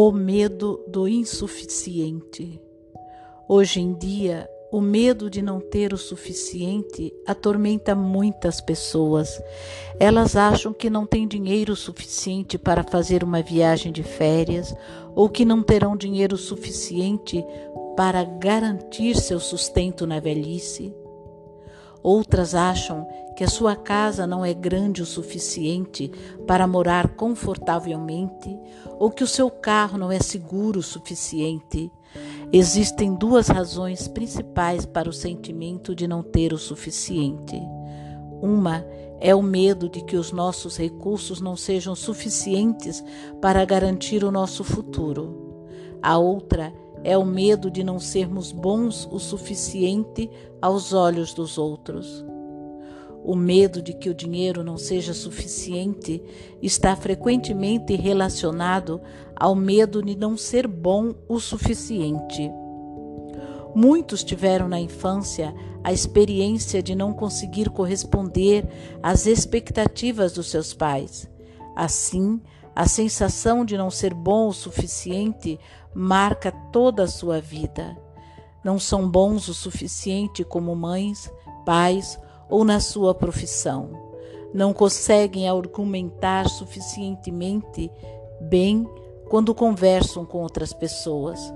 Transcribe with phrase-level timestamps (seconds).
[0.00, 2.62] O medo do insuficiente.
[3.48, 9.42] Hoje em dia, o medo de não ter o suficiente atormenta muitas pessoas.
[9.98, 14.72] Elas acham que não têm dinheiro suficiente para fazer uma viagem de férias
[15.16, 17.44] ou que não terão dinheiro suficiente
[17.96, 20.94] para garantir seu sustento na velhice.
[22.02, 23.06] Outras acham
[23.36, 26.10] que a sua casa não é grande o suficiente
[26.46, 28.58] para morar confortavelmente
[28.98, 31.90] ou que o seu carro não é seguro o suficiente.
[32.52, 37.60] Existem duas razões principais para o sentimento de não ter o suficiente.
[38.40, 38.84] Uma
[39.20, 43.04] é o medo de que os nossos recursos não sejam suficientes
[43.40, 45.66] para garantir o nosso futuro.
[46.00, 50.30] A outra é é o medo de não sermos bons o suficiente
[50.60, 52.24] aos olhos dos outros.
[53.24, 56.22] O medo de que o dinheiro não seja suficiente
[56.62, 59.00] está frequentemente relacionado
[59.36, 62.50] ao medo de não ser bom o suficiente.
[63.74, 68.66] Muitos tiveram na infância a experiência de não conseguir corresponder
[69.02, 71.28] às expectativas dos seus pais.
[71.76, 72.40] Assim,
[72.78, 75.58] a sensação de não ser bom o suficiente
[75.92, 77.98] marca toda a sua vida.
[78.62, 81.28] Não são bons o suficiente como mães,
[81.66, 82.16] pais
[82.48, 83.90] ou na sua profissão.
[84.54, 87.90] Não conseguem argumentar suficientemente
[88.40, 88.88] bem
[89.28, 91.52] quando conversam com outras pessoas.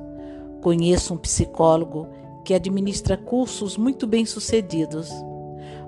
[0.60, 2.08] Conheço um psicólogo
[2.44, 5.08] que administra cursos muito bem sucedidos,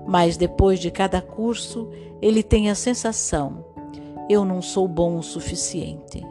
[0.07, 1.89] mas depois de cada curso
[2.21, 3.64] ele tem a sensação:
[4.29, 6.25] eu não sou bom o suficiente.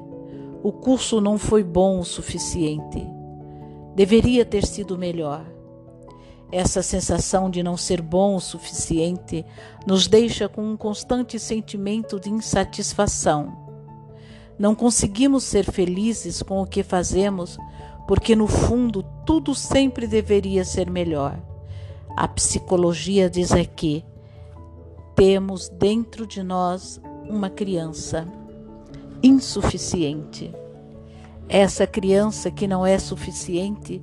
[0.63, 3.07] O curso não foi bom o suficiente.
[3.95, 5.45] Deveria ter sido melhor.
[6.51, 9.45] Essa sensação de não ser bom o suficiente
[9.87, 13.65] nos deixa com um constante sentimento de insatisfação.
[14.59, 17.59] Não conseguimos ser felizes com o que fazemos
[18.07, 21.39] porque, no fundo, tudo sempre deveria ser melhor.
[22.17, 24.05] A psicologia diz aqui:
[25.15, 28.27] temos dentro de nós uma criança
[29.23, 30.55] insuficiente.
[31.49, 34.03] Essa criança que não é suficiente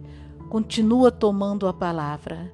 [0.49, 2.51] continua tomando a palavra.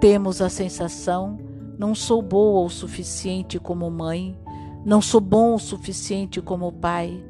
[0.00, 1.38] Temos a sensação:
[1.78, 4.38] não sou boa o suficiente como mãe,
[4.84, 7.22] não sou bom o suficiente como pai,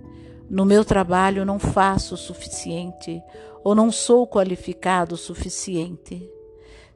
[0.49, 3.23] no meu trabalho não faço o suficiente
[3.63, 6.29] ou não sou qualificado o suficiente.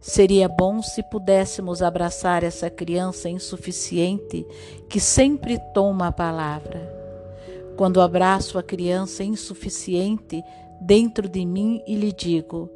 [0.03, 4.45] Seria bom se pudéssemos abraçar essa criança insuficiente
[4.89, 6.93] que sempre toma a palavra.
[7.77, 10.43] Quando abraço a criança insuficiente
[10.81, 12.69] dentro de mim e lhe digo: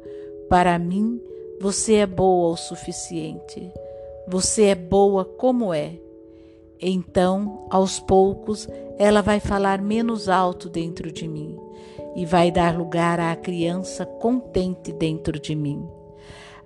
[0.49, 1.21] Para mim,
[1.59, 3.73] você é boa o suficiente.
[4.25, 5.99] Você é boa como é.
[6.79, 11.59] Então, aos poucos, ela vai falar menos alto dentro de mim
[12.15, 15.96] e vai dar lugar à criança contente dentro de mim.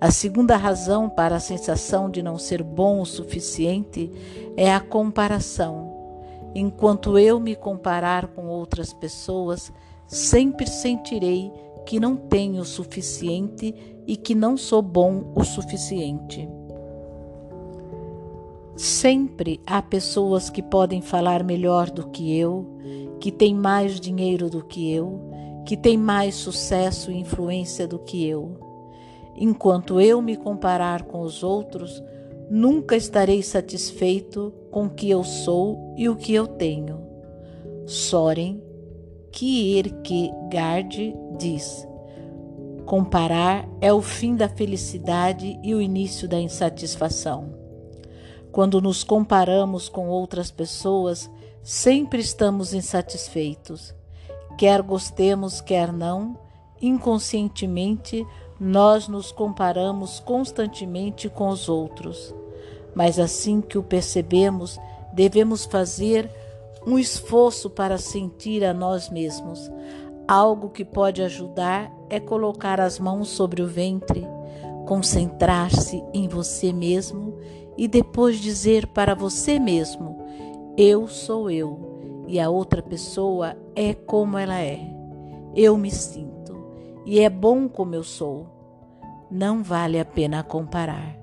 [0.02, 4.12] A segunda razão para a sensação de não ser bom o suficiente
[4.58, 5.94] é a comparação.
[6.56, 9.72] Enquanto eu me comparar com outras pessoas,
[10.08, 11.52] sempre sentirei
[11.86, 13.76] que não tenho o suficiente
[14.08, 16.50] e que não sou bom o suficiente.
[18.76, 22.66] Sempre há pessoas que podem falar melhor do que eu,
[23.20, 25.22] que têm mais dinheiro do que eu,
[25.64, 28.71] que têm mais sucesso e influência do que eu.
[29.42, 32.02] Enquanto eu me comparar com os outros,
[32.54, 37.00] Nunca estarei satisfeito com o que eu sou e o que eu tenho.
[37.86, 38.62] Soren
[39.32, 41.88] Kierkegaard diz:
[42.86, 47.56] Comparar é o fim da felicidade e o início da insatisfação.
[48.52, 51.32] Quando nos comparamos com outras pessoas,
[51.64, 53.96] sempre estamos insatisfeitos.
[54.58, 56.38] Quer gostemos, quer não,
[56.82, 58.28] inconscientemente
[58.62, 62.34] nós nos comparamos constantemente com os outros
[62.94, 64.80] mas assim que o percebemos,
[65.14, 66.30] devemos fazer
[66.86, 69.72] um esforço para sentir a nós mesmos.
[70.28, 74.26] Algo que pode ajudar é colocar as mãos sobre o ventre,
[74.88, 77.38] concentrar-se em você mesmo
[77.78, 80.26] e depois dizer para você mesmo:
[80.78, 84.80] Eu sou eu e a outra pessoa é como ela é.
[85.56, 86.41] Eu me sinto
[87.06, 88.48] e é bom como eu sou.
[89.30, 91.18] Não vale a pena comparar.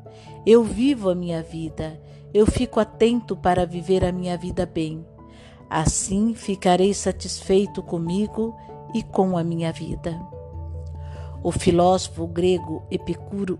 [0.46, 2.00] Eu vivo a minha vida,
[2.32, 5.04] eu fico atento para viver a minha vida bem.
[5.68, 8.56] Assim ficarei satisfeito comigo
[8.94, 10.18] e com a minha vida.
[11.42, 13.58] O filósofo grego Epicuro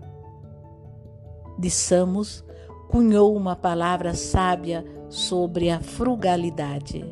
[1.57, 2.43] de Samos
[2.89, 7.05] cunhou uma palavra sábia sobre a frugalidade.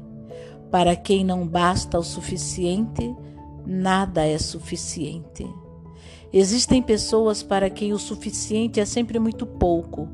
[0.71, 3.15] Para quem não basta o suficiente,
[3.67, 5.45] nada é suficiente.
[6.31, 10.07] Existem pessoas para quem o suficiente é sempre muito pouco.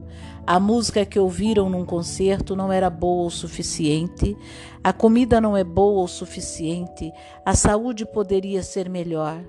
[0.45, 4.35] A música que ouviram num concerto não era boa o suficiente,
[4.83, 7.11] a comida não é boa o suficiente,
[7.45, 9.43] a saúde poderia ser melhor.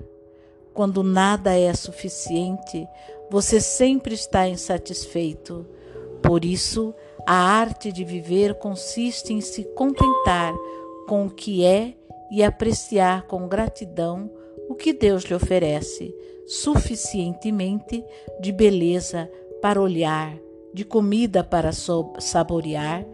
[0.73, 2.87] Quando nada é suficiente,
[3.29, 5.65] você sempre está insatisfeito.
[6.21, 6.93] Por isso,
[7.25, 10.53] a arte de viver consiste em se contentar
[11.07, 11.95] com o que é
[12.31, 14.29] e apreciar com gratidão
[14.69, 16.13] o que Deus lhe oferece,
[16.47, 18.03] suficientemente
[18.39, 19.29] de beleza
[19.61, 20.37] para olhar,
[20.73, 23.05] de comida para saborear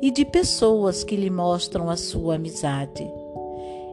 [0.00, 3.06] e de pessoas que lhe mostram a sua amizade.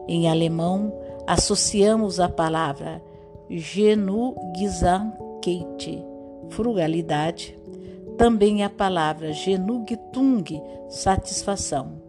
[0.08, 0.92] Em alemão,
[1.26, 3.02] associamos a palavra
[3.50, 6.04] Genugsamkeit,
[6.48, 7.58] frugalidade,
[8.16, 12.00] também a palavra Genugtung, satisfação.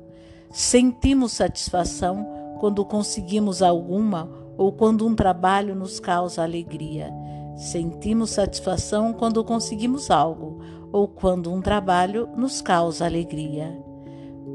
[0.52, 7.12] Sentimos satisfação quando conseguimos alguma ou quando um trabalho nos causa alegria.
[7.56, 10.60] Sentimos satisfação quando conseguimos algo
[10.92, 13.76] ou quando um trabalho nos causa alegria.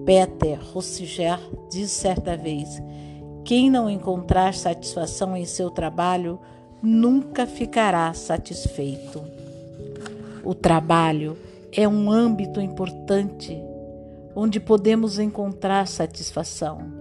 [0.05, 1.39] Peter Rossiger
[1.71, 2.83] diz certa vez:
[3.45, 6.39] quem não encontrar satisfação em seu trabalho
[6.83, 9.23] nunca ficará satisfeito.
[10.45, 11.39] O trabalho
[11.73, 13.59] é um âmbito importante
[14.37, 16.94] onde podemos encontrar satisfação.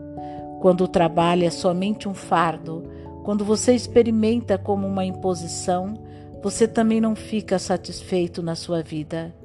[0.63, 2.89] Quando o trabalho é somente um fardo,
[3.25, 5.93] quando você experimenta como uma imposição,
[6.41, 9.35] você também não fica satisfeito na sua vida.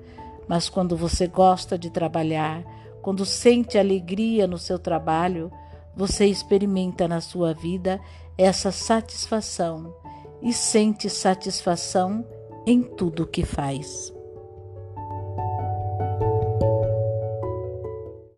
[0.46, 2.62] Mas quando você gosta de trabalhar,
[3.02, 5.50] quando sente alegria no seu trabalho,
[5.92, 8.00] você experimenta na sua vida
[8.38, 9.92] essa satisfação
[10.40, 12.24] e sente satisfação
[12.64, 14.16] em tudo que faz.